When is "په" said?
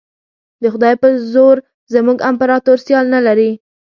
1.01-1.07